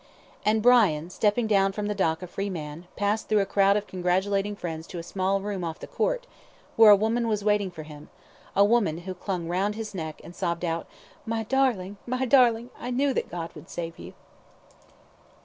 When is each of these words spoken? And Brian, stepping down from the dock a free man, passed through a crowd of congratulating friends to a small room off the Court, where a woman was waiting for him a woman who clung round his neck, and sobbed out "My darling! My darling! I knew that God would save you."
And 0.43 0.63
Brian, 0.63 1.11
stepping 1.11 1.45
down 1.45 1.73
from 1.73 1.85
the 1.85 1.93
dock 1.93 2.23
a 2.23 2.25
free 2.27 2.49
man, 2.49 2.87
passed 2.95 3.29
through 3.29 3.41
a 3.41 3.45
crowd 3.45 3.77
of 3.77 3.85
congratulating 3.85 4.55
friends 4.55 4.87
to 4.87 4.97
a 4.97 5.03
small 5.03 5.39
room 5.41 5.63
off 5.63 5.77
the 5.77 5.85
Court, 5.85 6.25
where 6.75 6.89
a 6.89 6.95
woman 6.95 7.27
was 7.27 7.43
waiting 7.43 7.69
for 7.69 7.83
him 7.83 8.09
a 8.55 8.65
woman 8.65 8.97
who 9.01 9.13
clung 9.13 9.47
round 9.47 9.75
his 9.75 9.93
neck, 9.93 10.19
and 10.23 10.35
sobbed 10.35 10.65
out 10.65 10.87
"My 11.23 11.43
darling! 11.43 11.97
My 12.07 12.25
darling! 12.25 12.71
I 12.79 12.89
knew 12.89 13.13
that 13.13 13.29
God 13.29 13.51
would 13.53 13.69
save 13.69 13.99
you." 13.99 14.15